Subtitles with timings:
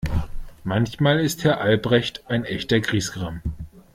[0.63, 3.43] Manchmal ist Herr Albrecht ein echter Griesgram.